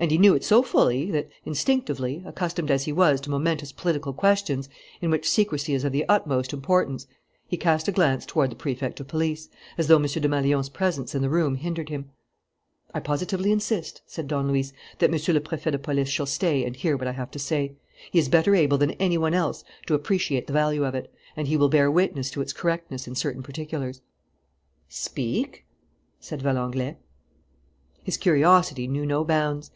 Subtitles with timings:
[0.00, 4.12] And he knew it so fully that, instinctively, accustomed as he was to momentous political
[4.12, 4.68] questions
[5.00, 7.08] in which secrecy is of the utmost importance,
[7.48, 10.02] he cast a glance toward the Prefect of Police, as though M.
[10.04, 12.10] Desmalions's presence in the room hindered him.
[12.94, 16.76] "I positively insist," said Don Luis, "that Monsieur le Préfet de Police shall stay and
[16.76, 17.74] hear what I have to say.
[18.12, 21.48] He is better able than any one else to appreciate the value of it; and
[21.48, 24.00] he will bear witness to its correctness in certain particulars."
[24.88, 25.64] "Speak!"
[26.20, 26.98] said Valenglay.
[28.04, 29.66] His curiosity knew no bounds.